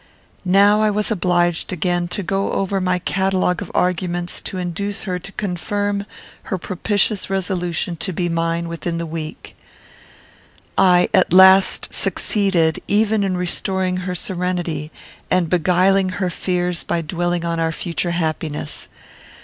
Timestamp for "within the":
8.67-9.05